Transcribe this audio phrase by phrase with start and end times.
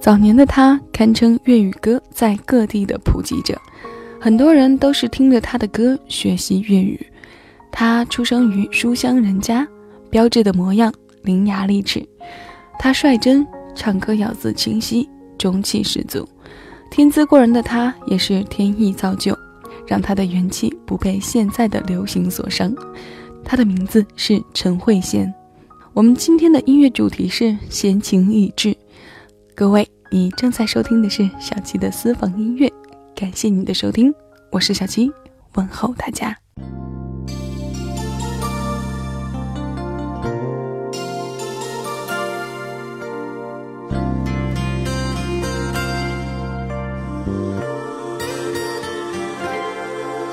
[0.00, 3.60] 早年的他堪称粤语歌在各地的普及者，
[4.20, 7.04] 很多人都是听着他的歌学习粤语。
[7.72, 9.66] 他出生于书香人家，
[10.08, 12.06] 标志的模样，伶牙俐齿。
[12.78, 16.24] 他率真，唱歌咬字清晰，中气十足。
[16.88, 19.36] 天资过人的他，也是天意造就，
[19.88, 22.72] 让他的元气不被现在的流行所伤。
[23.48, 25.32] 他的名字是陈慧娴。
[25.94, 28.76] 我们今天的音乐主题是闲情逸致，
[29.54, 29.88] 各位。
[30.08, 32.72] 你正在收听的是小七的私房音乐，
[33.14, 34.14] 感谢你的收听，
[34.52, 35.10] 我是小七，
[35.54, 36.36] 问候大家。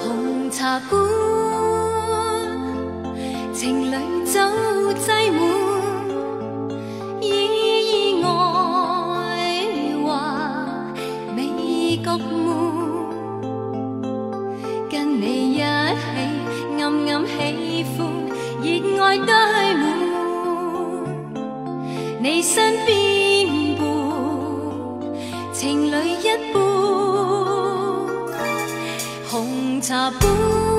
[0.03, 1.12] 红茶馆，
[14.89, 15.61] 跟你一起
[16.79, 17.99] 暗暗喜欢
[18.61, 18.67] 热
[19.03, 19.25] 爱堆
[19.75, 19.83] 满
[22.21, 23.81] 你身边伴
[25.53, 26.55] 情侣一般
[29.29, 30.72] 红茶杯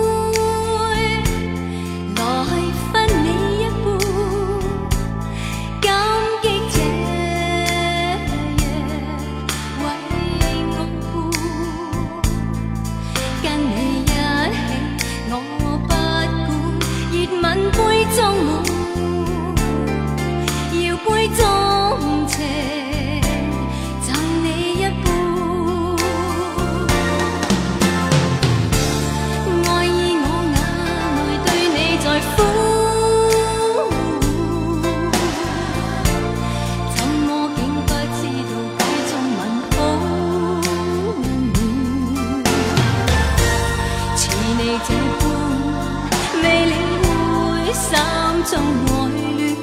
[48.46, 49.56] 中爱恋，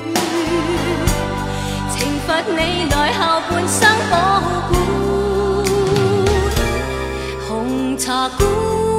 [1.92, 4.14] 惩罚你来后半生保
[4.69, 4.74] 管，
[7.47, 7.50] 红
[7.96, 8.91] 茶馆。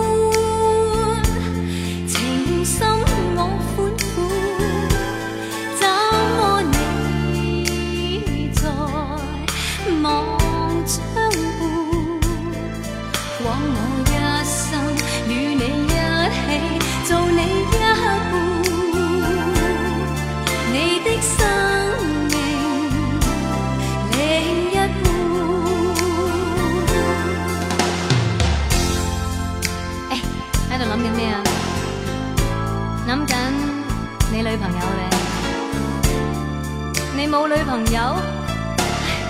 [37.32, 38.16] 冇女朋友，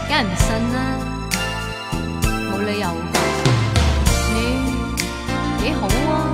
[0.08, 0.78] 梗系唔信啦，
[2.50, 2.88] 冇理由。
[4.34, 4.36] 你
[5.62, 6.26] 几好啊，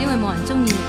[0.00, 0.85] 因为冇人中意你。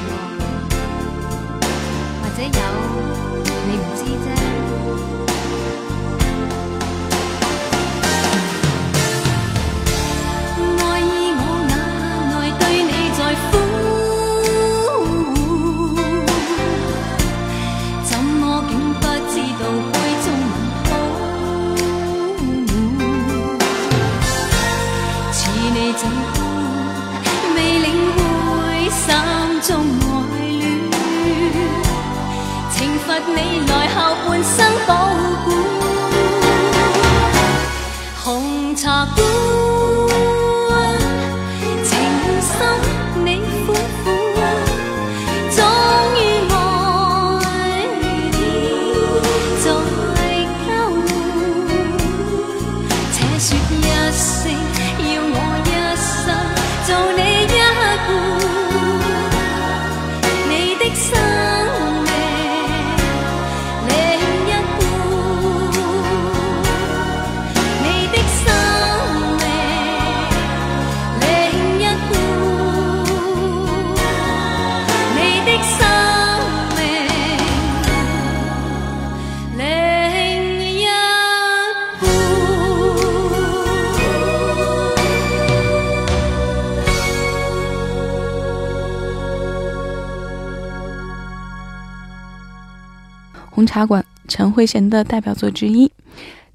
[93.57, 95.92] 红茶馆，陈慧娴的代表作之一。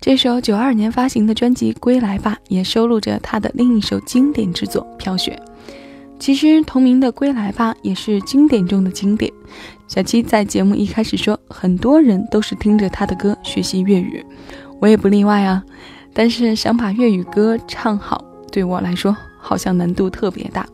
[0.01, 5.37] 这首九二年发行的专辑《归来吧》也收录着她的另一首经典之作《飘雪》。
[6.21, 9.33] 其实同名的《归来吧》也是经典中的经典。
[9.89, 14.25] 小七在节目一开始说，很多人都是听着他的歌学习粤语，
[14.79, 15.61] 我也不例外啊。
[16.15, 20.65] 但是想把粤语歌唱好，对我来说好像难度特别大。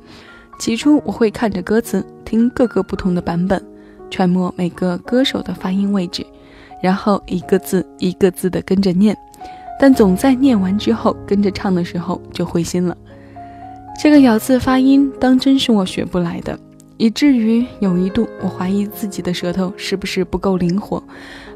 [0.60, 3.64] 起初我会看着歌词，听各个不同的版本，
[4.10, 6.24] 揣摩每个歌手的发音位置，
[6.82, 9.16] 然后一个字一个字的跟着念。
[9.80, 12.96] 但总在念完之后跟着唱的时候就灰心了。
[14.00, 16.58] 这个咬字发音当真是我学不来的，
[16.96, 21.02] 以至于有一度我怀疑自己的舌头是不是不够灵活，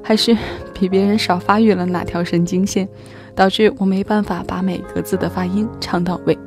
[0.02, 0.36] 还是
[0.72, 2.88] 比别人少发育了哪条神经线，
[3.34, 6.38] 导致我没办法把每个字的发音唱到位。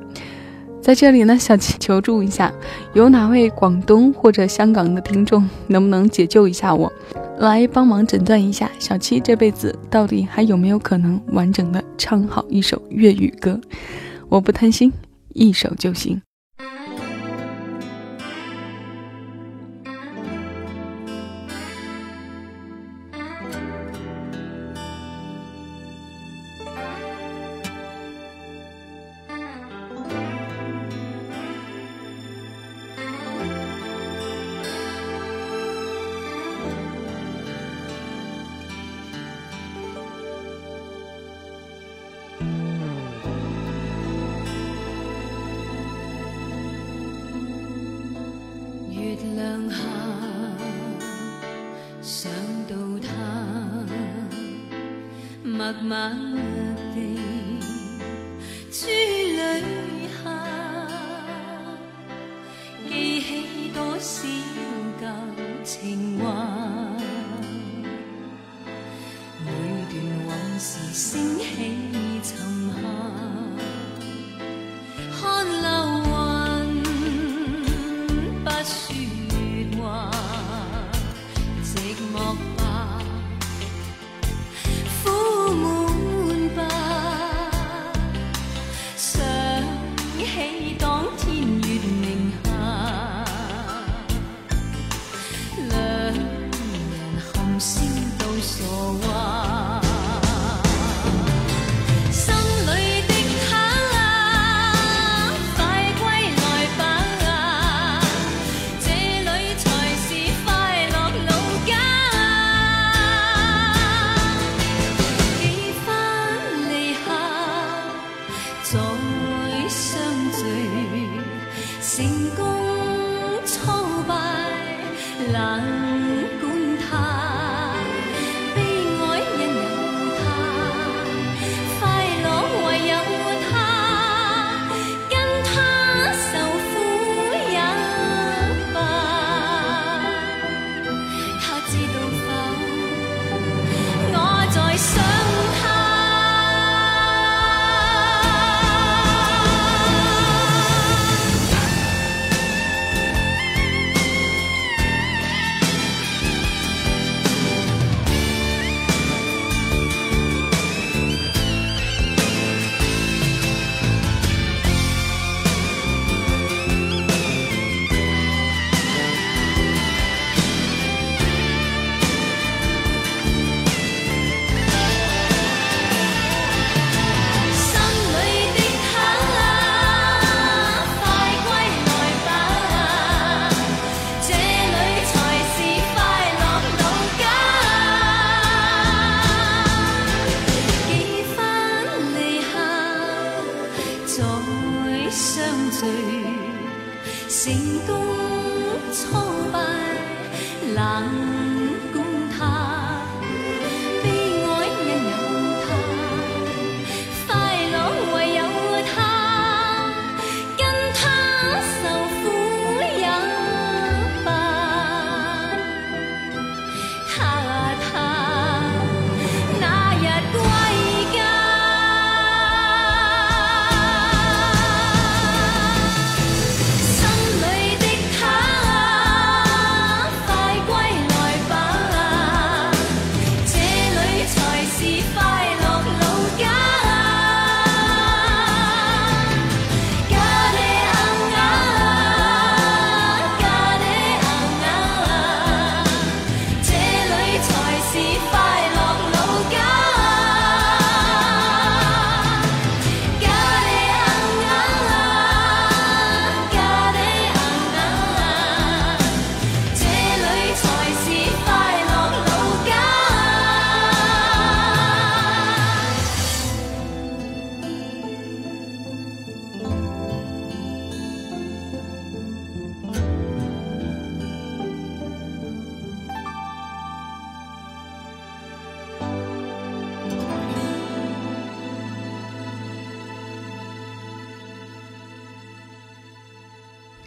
[0.85, 2.53] 在这里呢，小七求助一下，
[2.93, 6.93] 有哪位广东或者香港的听众，能不能解救一下我，
[7.39, 13.59] 来帮忙诊断一下小七这辈子到底还有没有可能完整的唱好一首粤语歌？
[14.29, 14.93] 我不贪心。
[15.33, 16.21] 一首就行。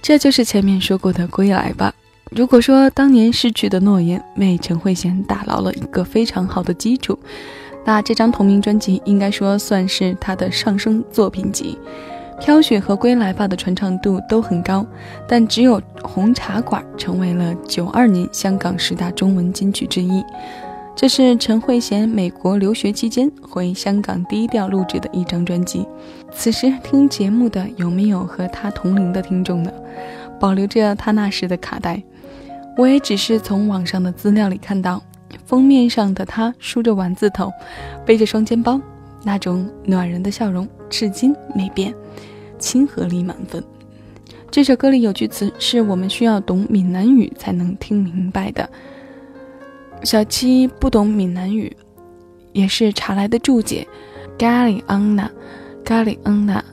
[0.09, 1.93] 这就是前面说过的《归来吧》。
[2.35, 7.19] 如果说当年逝去的诺言为陈慧娴打牢了一个非常好的基础，
[7.85, 11.79] 那这张同名专辑应该说算是她的上升作品集。
[12.43, 14.87] 《飘雪》和《归来吧》的传唱度都很高，
[15.29, 20.25] 但只有《红茶馆》成为了九二年香港十大中文金曲之一。
[21.01, 25.87] 这是陈慧娴美国留学期间回香港低调录制的一张专辑。
[26.33, 29.71] 此时听节目的有没有和她同龄的听众呢？
[30.41, 32.03] 保留着她那时的卡带。
[32.77, 35.01] 我也只是从网上的资料里看到，
[35.47, 37.49] 封面上的她梳着丸子头，
[38.05, 38.81] 背着双肩包，
[39.23, 41.95] 那种暖人的笑容至今没变。
[42.59, 43.63] 亲和力满分。
[44.51, 48.69] 这首歌里有句词是我们需要懂闽南语才能听明白的。
[50.05, 51.75] 小七不懂闽南语，
[52.53, 53.87] 也是查来的注解。
[54.39, 55.31] 咖喱安娜，
[55.85, 56.65] 咖喱安娜。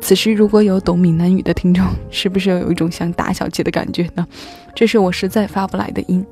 [0.00, 4.26] 此时如果有懂闽南语的听众，是不是有一种想打小七的感觉呢？
[4.74, 6.24] 这是我实在发不来的音。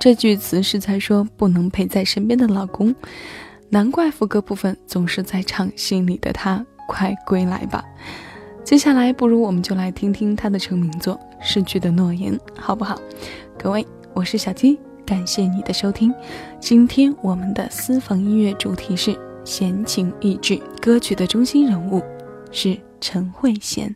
[0.00, 2.94] 这句词是在说不能陪在身边的老公，
[3.68, 6.64] 难怪副歌部分总是在唱心里的他。
[6.86, 7.82] 快归来吧！
[8.62, 13.00] 接下来，不如我们就来听听他的成名作《逝去的诺言》，好不好？
[13.58, 16.12] 各位，我是小鸡，感谢你的收听。
[16.60, 22.02] 今天我们的私房音乐主题是闲情逸致，歌曲的中心人物
[22.50, 23.94] 是陈慧娴。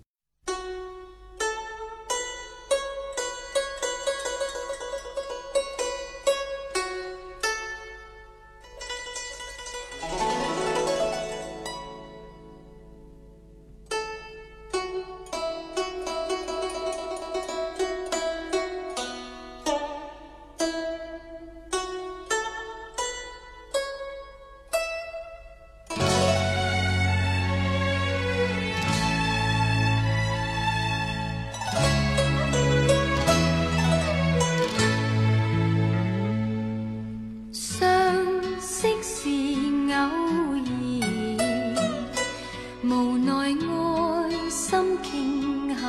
[45.03, 45.83] 倾刻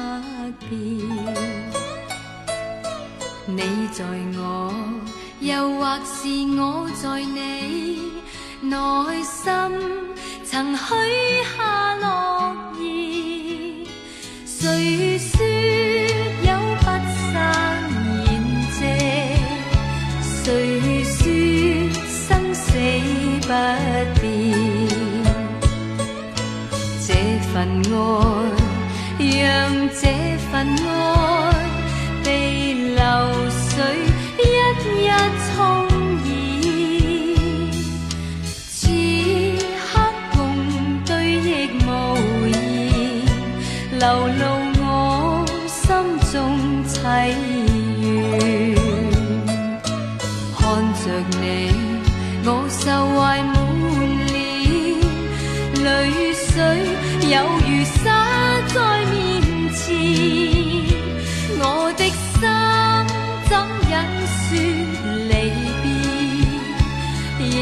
[0.69, 0.79] 变
[3.45, 4.05] 你在
[4.37, 4.73] 我
[5.39, 6.27] 又或是
[6.59, 8.11] 我在你
[8.61, 9.51] 内心
[10.43, 10.83] 曾许
[11.57, 13.85] 下诺言
[14.45, 15.45] 谁说
[16.43, 16.49] 有
[16.79, 16.85] 不
[17.31, 17.89] 散
[18.25, 18.27] 筵
[18.71, 18.79] 席
[20.43, 21.17] 谁说
[22.07, 22.67] 生死
[23.41, 23.47] 不
[24.19, 24.21] 变
[27.07, 27.13] 这
[27.51, 28.58] 份爱
[30.59, 31.38] 难耐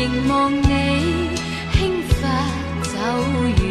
[0.09, 0.63] 凝望你
[1.73, 2.15] 轻快
[2.81, 2.95] 走
[3.57, 3.61] 远，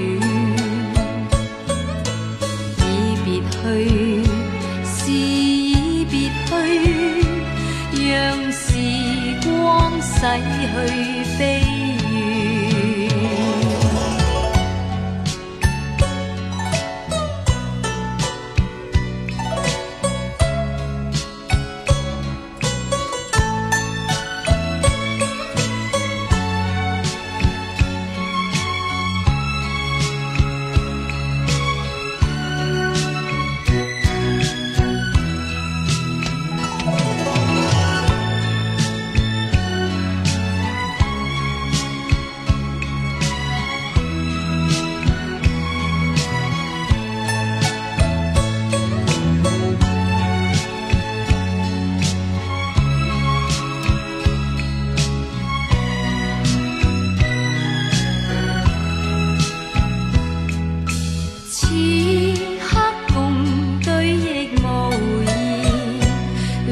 [2.79, 3.55] 已别去，
[4.85, 6.51] 是已别去，
[8.11, 8.13] 让
[8.53, 8.61] 时
[9.45, 9.49] 光
[10.03, 10.13] 洗
[10.61, 10.67] 去
[11.39, 11.76] 悲。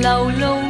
[0.04, 0.63] 流露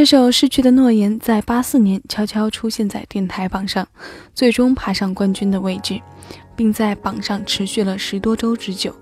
[0.00, 3.86] 这首《逝去的诺言》在八四年悄悄出现在电台榜上，
[4.34, 6.00] 最终爬上冠军的位置，
[6.56, 8.96] 并在榜上持续了十多周之久。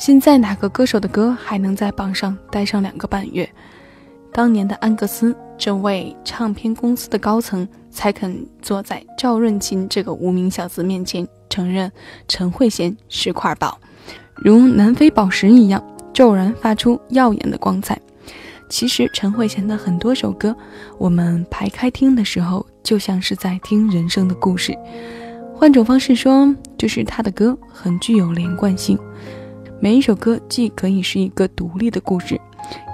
[0.00, 3.48] 现在哪个歌手的歌还能在榜上待上两个半月？
[4.32, 11.88] 当年的安格斯这位唱片公司的高层才肯坐在赵润琴这个无名小子面前承认
[12.26, 13.78] 陈慧娴是块宝，
[14.34, 15.80] 如南非宝石一样
[16.12, 17.96] 骤然发出耀眼的光彩。
[18.68, 20.54] 其实陈慧娴的很多首歌，
[20.98, 24.76] 我们排开听的时候，就像是在听人生的故事。
[25.54, 28.98] 换种方式说，就是她的歌很具有连贯性，
[29.80, 32.38] 每一首歌既可以是一个独立的故事，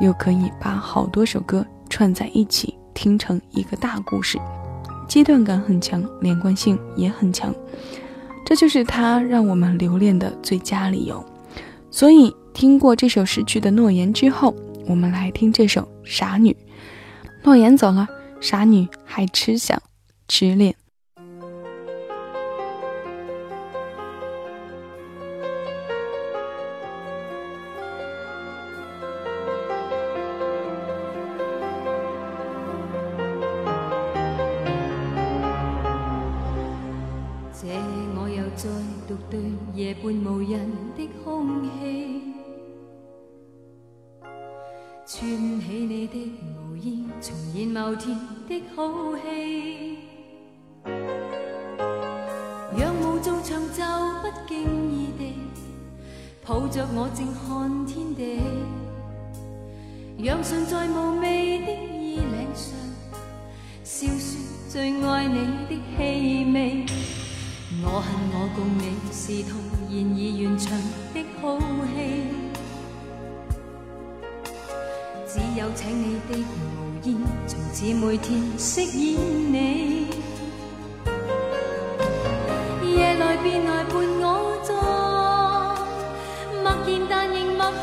[0.00, 4.38] 又可以把好多首歌串在一起听成一个大故事，
[5.08, 7.52] 阶段感很强，连贯性也很强。
[8.44, 11.24] 这就是她让我们留恋的最佳理由。
[11.90, 14.54] 所以，听过这首《失去的诺言》之后。
[14.86, 16.50] 我们来听这首《傻女》，
[17.44, 18.06] 诺言走了，
[18.40, 19.80] 傻女还痴想，
[20.28, 20.74] 痴恋。
[37.54, 37.68] 这
[38.16, 38.68] 我又再
[39.06, 39.40] 独对
[39.74, 42.41] 夜半无人的空气。
[45.04, 45.20] 串
[45.60, 46.14] 起你的
[46.54, 48.16] 毛衣，重现某天
[48.48, 49.98] 的好戏。
[52.78, 53.82] 仰舞做长袖，
[54.22, 54.62] 不经
[54.92, 55.34] 意地
[56.46, 58.38] 抱着我静看天地。
[60.24, 62.72] 让唇在无味的衣领上，
[63.82, 66.86] 笑说最爱你的气味。
[67.82, 69.50] 我恨我共你是同
[69.90, 70.78] 然而完场
[71.12, 71.58] 的好
[71.92, 72.41] 戏。
[75.32, 76.44] 只有请你的毛
[77.04, 77.16] 衣，
[77.46, 79.18] 从此每天饰演
[79.50, 80.08] 你。
[82.84, 84.76] 夜来便来伴我坐，
[86.62, 87.80] 默然但仍默许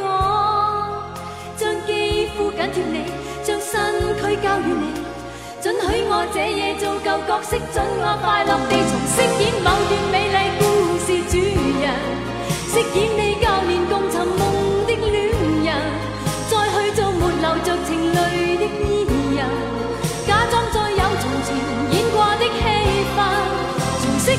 [0.00, 1.04] 我，
[1.58, 3.04] 将肌肤紧贴你，
[3.44, 3.76] 将身
[4.16, 4.96] 躯交予你，
[5.60, 10.64] 准许我这夜做旧角色，准我快乐地重饰演某段美丽故
[11.04, 11.36] 事主
[11.78, 11.84] 人，
[12.72, 13.35] 饰演你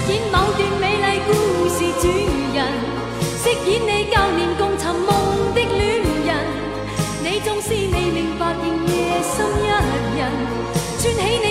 [0.06, 1.32] 饰演某段美丽故
[1.68, 2.04] 事主
[2.56, 2.58] 人，
[3.42, 5.10] 饰演你旧年共寻梦
[5.54, 5.82] 的恋
[6.26, 6.30] 人。
[7.24, 9.66] 你纵是未明白，仍夜深一
[10.18, 10.20] 人，
[11.00, 11.47] 穿起你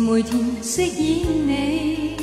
[0.00, 0.90] 每天饰演
[1.46, 2.16] 你，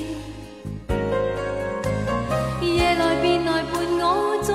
[2.62, 4.54] 夜来便来伴我坐，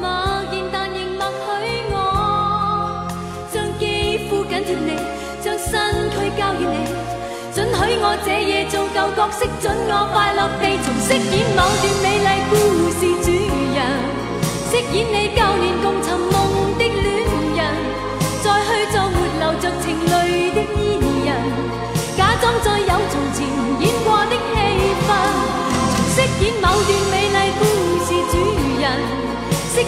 [0.00, 0.04] 默
[0.50, 1.50] 然但仍默许
[1.90, 1.94] 我，
[3.52, 3.82] 将肌
[4.28, 4.90] 肤紧贴你，
[5.42, 5.70] 将身
[6.10, 6.76] 躯交予你，
[7.54, 12.52] 准许我这夜做旧角色，准我快乐地重饰演某段美丽故
[13.00, 13.21] 事。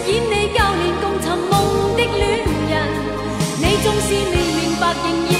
[0.07, 1.53] 演你旧年共寻梦
[1.97, 2.23] 的恋
[2.69, 2.73] 人。
[3.57, 5.34] 你纵是未明白，仍然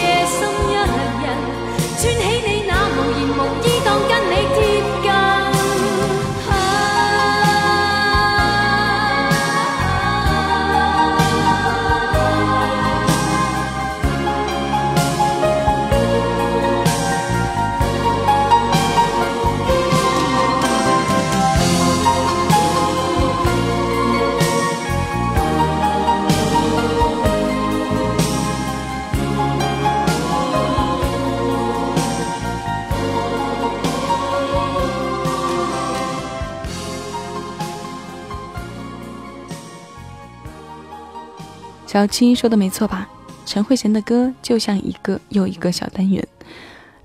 [41.96, 43.08] 小七说的没错吧？
[43.46, 46.22] 陈慧娴的歌就像一个又一个小单元，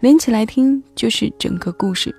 [0.00, 2.12] 连起来听就是整个故事。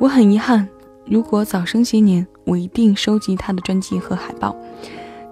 [0.00, 0.68] 我很遗憾，
[1.06, 4.56] 如果早生些年，我一定收集她的专辑和海报。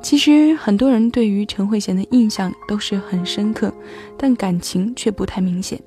[0.01, 3.75] 其实很多人对于陈慧娴的印象都是很深刻，
[4.17, 5.81] 但感情却不太明显。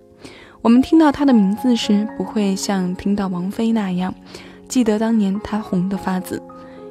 [0.62, 4.14] 我们听到她的名字时，不会像听到王菲那样
[4.68, 6.44] 记得当年她红的发紫，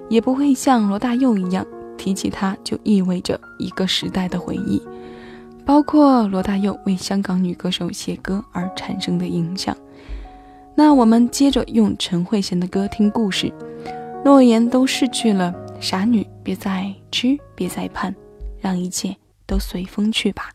[0.08, 1.66] 也不会像罗大佑一样
[2.00, 4.80] 提起她就意味着一个时代的回忆。
[5.66, 9.76] 包括罗大佑为香港女歌手写歌而产生的影响。
[10.74, 13.52] 那我们接着用陈慧娴的歌听故事。
[14.24, 18.14] 诺言都逝去了，傻女别再痴，别再盼，
[18.58, 19.14] 让一切
[19.46, 20.50] 都随风去吧。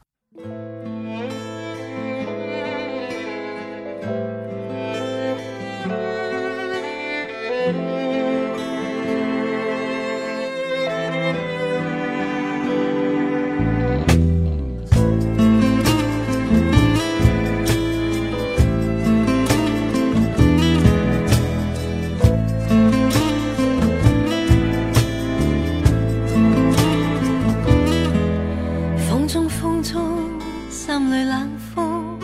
[30.95, 32.17] 心里冷风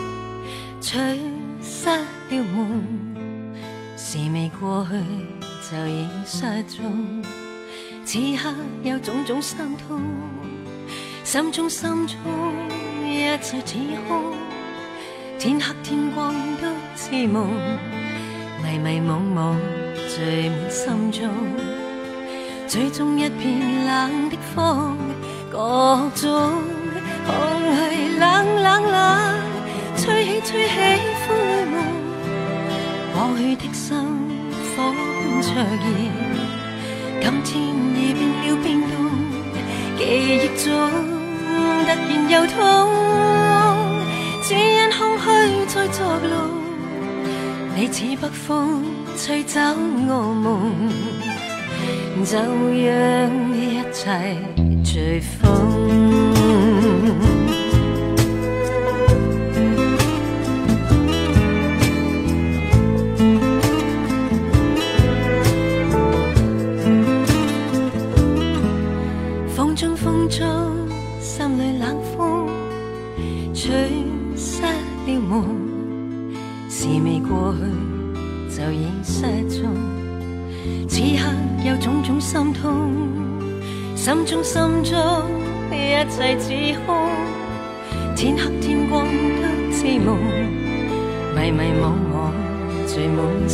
[0.80, 1.20] 吹
[1.62, 2.82] 失了梦
[3.98, 4.96] 是未过去
[5.70, 7.22] 就已失踪
[8.02, 8.50] 此刻
[8.82, 10.00] 有种种心痛
[11.22, 12.16] 心中心中
[13.04, 13.76] 一切似
[14.08, 14.32] 空。
[15.38, 17.50] 天黑天光都似梦
[18.64, 19.54] 迷迷惘惘
[20.08, 21.28] 聚满心中
[22.66, 24.96] 最终一片冷的风
[25.50, 26.81] 各种
[27.26, 27.30] 空
[27.76, 28.22] 虚冷
[28.62, 28.96] 冷冷，
[29.96, 30.74] 吹起吹起
[31.26, 31.34] 灰
[31.70, 31.74] 梦，
[33.14, 33.84] 过去的心
[34.74, 34.98] 火般
[35.42, 35.46] 灼
[35.82, 35.84] 热，
[37.20, 37.50] 今天
[37.96, 38.92] 已变了冰冻。
[39.98, 40.66] 记忆中
[41.46, 41.50] 突
[41.86, 41.90] 然
[42.28, 42.56] 又痛，
[44.42, 45.26] 只因空虚
[45.66, 46.32] 在作弄。
[47.74, 48.84] 你似北风
[49.16, 50.90] 吹走我梦，
[52.24, 52.40] 就让
[53.54, 54.36] 一切
[54.84, 56.21] 随风。
[57.02, 57.41] 心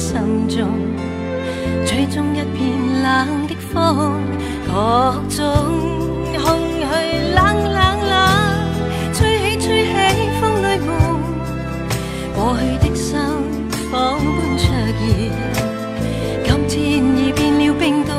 [0.09, 0.17] 心
[0.49, 0.57] 中，
[1.85, 2.59] 吹中一片
[3.03, 3.77] 冷的风，
[4.67, 4.73] 各
[5.29, 5.45] 种
[6.33, 6.45] 空
[6.81, 6.83] 虚
[7.35, 7.39] 冷
[7.75, 8.17] 冷冷，
[9.13, 10.89] 吹起吹起风里梦，
[12.35, 13.21] 过去的心
[13.91, 14.65] 火般灼
[14.99, 15.07] 热，
[16.47, 16.79] 今天
[17.19, 18.11] 已变了冰冻，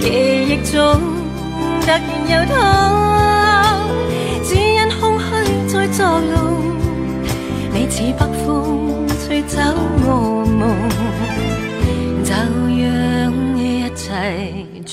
[0.00, 0.04] 记
[0.48, 0.74] 忆中。
[1.80, 2.56] 突然又痛，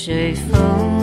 [0.08, 0.98] 随风。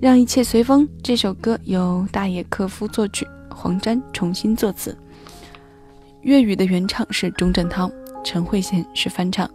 [0.00, 0.88] 让一切随风。
[1.02, 4.96] 这首歌由大野克夫作曲，黄沾重新作词，
[6.22, 7.90] 粤语的原唱是钟镇涛，
[8.24, 9.48] 陈慧娴是翻唱。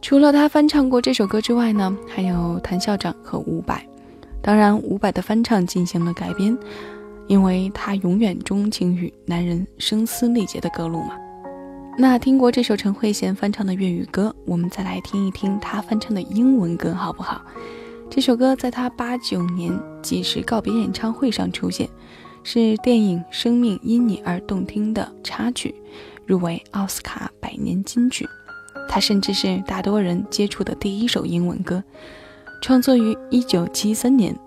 [0.00, 3.80] 除了他翻唱过这首歌之外呢，还有谭校长和伍佰。
[4.40, 6.56] 当然，伍佰的翻唱进行了改编，
[7.28, 11.16] 因为他永远钟情于男人声嘶力竭的歌路嘛。
[11.98, 17.42] 那听过这首陈慧娴翻唱的粤语歌，我们再来听一听他翻唱的英文歌好不好？
[18.14, 19.72] 这首歌在他八九年
[20.02, 21.88] 即时告别演唱会上出现，
[22.44, 25.74] 是电影《生命因你而动听》的插曲，
[26.26, 28.28] 入围奥斯卡百年金曲。
[28.86, 31.82] 它甚至是大多人接触的第一首英文歌，
[32.60, 34.38] 创作于一九七三年，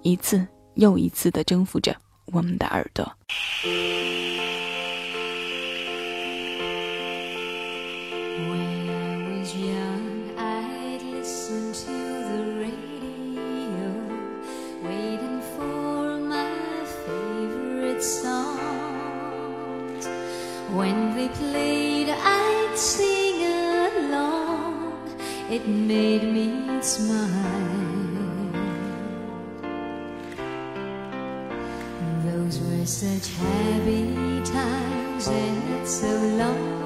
[0.00, 1.94] 一次又一次地征服着
[2.32, 3.12] 我们的耳朵。
[20.72, 25.18] When they played, I'd sing along.
[25.50, 27.28] It made me smile.
[32.24, 36.79] Those were such happy times, and it's so long.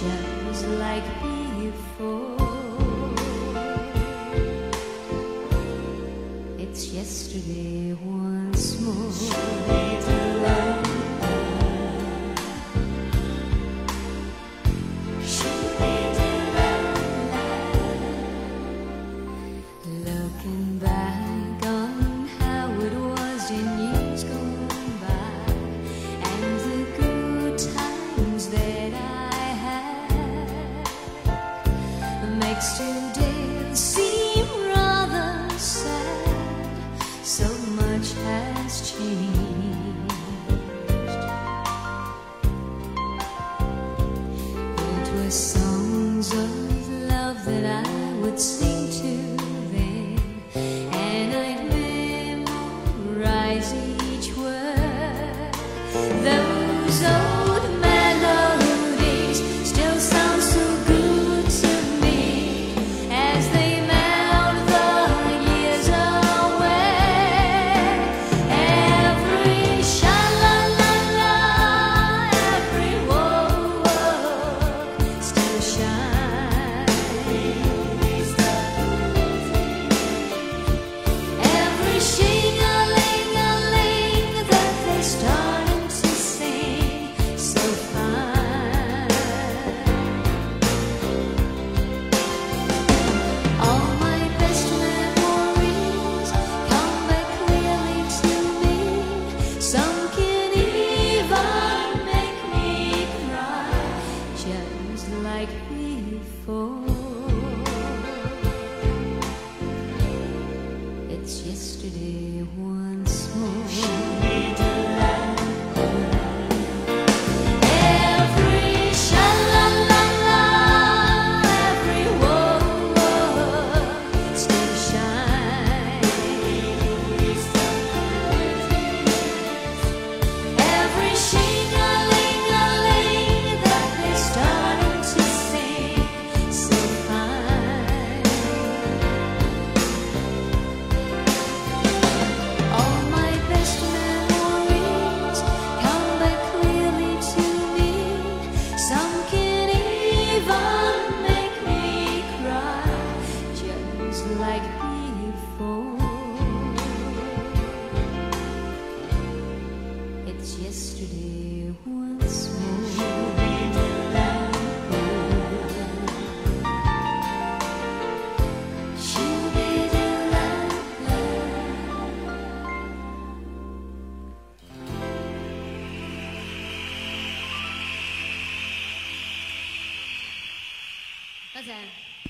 [0.00, 1.02] just like
[1.58, 2.36] before.
[6.56, 9.97] It's yesterday once more.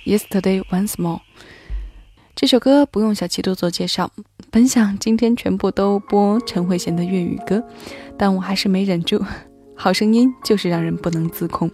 [0.09, 1.21] Yesterday Once More。
[2.35, 4.11] 这首歌不用小七多做介绍，
[4.51, 7.63] 本想今天全部都播陈慧娴的粤语歌，
[8.17, 9.23] 但我还是没忍住。
[9.77, 11.71] 好声音就是让人不能自控。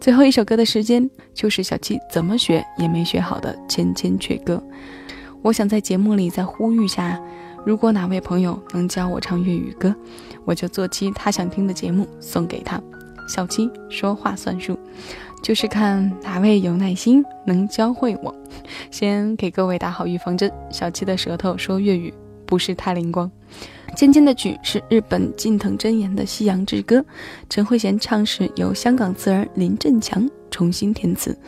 [0.00, 4.62] 最后一首歌的时间，就是小七怎么学也没学好的《千千阙歌》。
[5.42, 7.20] 我想在节目里再呼吁下，
[7.64, 9.92] 如果哪位朋友能教我唱粤语歌，
[10.44, 12.80] 我就做期他想听的节目送给他。
[13.28, 14.78] 小七说话算数，
[15.46, 18.34] 就是看哪位有耐心能教会我。
[18.90, 22.12] 先给各位打好预防针，小七的舌头说粤语
[22.44, 23.30] 不是太灵光。
[23.94, 26.98] 尖尖的曲是日本近藤真彦的《西洋之歌》，
[27.48, 31.38] 陈慧娴唱时由香港词人林振强重新填词。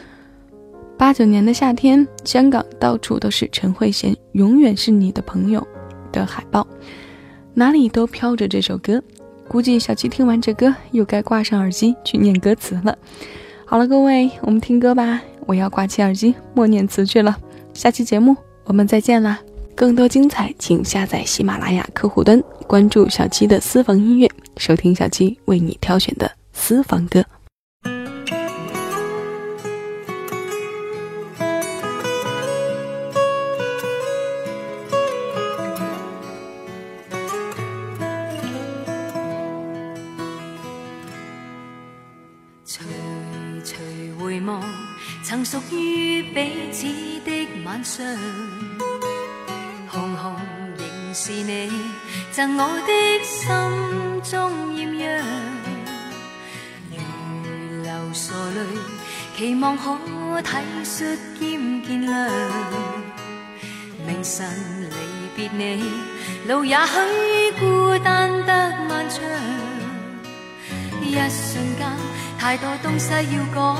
[0.96, 5.60] 八九年的夏天，香港到处都是陈慧娴《永远是你的朋友》
[6.12, 6.64] 的海报，
[7.52, 9.02] 哪里都飘着这首歌。
[9.48, 12.96] 估计小七听完这歌，又该挂上耳机去念歌词了。
[13.70, 17.36] 好了，各位，我们听歌吧，我要挂起耳机默念词去了。
[17.74, 19.38] 下期节目我们再见啦！
[19.74, 27.22] 更多精彩，请下载喜马拉雅客户端，关注小七的私房音乐，收听小七为你挑选的私房歌。
[46.38, 46.86] 彼此
[47.24, 48.06] 的晚上。
[49.88, 50.36] 红红
[50.76, 51.68] 仍是你
[52.30, 52.92] 赠我的
[53.24, 55.08] 心中艳阳，
[56.92, 58.60] 如流傻泪，
[59.36, 59.98] 期望可
[60.42, 62.30] 体恤兼见谅。
[64.06, 64.48] 明晨
[64.90, 64.94] 离
[65.34, 65.82] 别你，
[66.46, 69.24] 路也许孤单得漫长。
[71.02, 71.90] 一瞬间，
[72.38, 73.76] 太多东西要讲，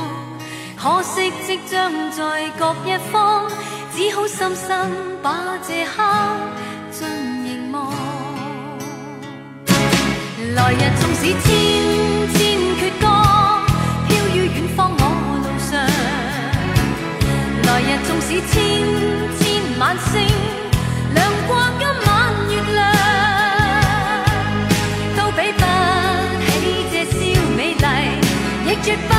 [0.80, 3.50] 可惜即将在各一方。
[3.98, 6.04] 只好深深把这刻
[6.92, 7.08] 尽
[7.44, 7.92] 凝望。
[10.54, 11.44] 来日纵使千
[12.32, 12.38] 千
[12.78, 13.04] 阙歌，
[14.06, 15.02] 飘于远方我
[15.42, 15.68] 路上。
[17.66, 18.54] 来日纵使千
[19.36, 19.42] 千
[19.80, 20.14] 晚星，
[21.12, 22.08] 亮过今晚
[22.54, 22.78] 月亮，
[25.16, 25.60] 都比不
[26.46, 26.46] 起
[26.92, 27.18] 这宵
[27.56, 27.84] 美丽，
[28.70, 29.10] 亦绝不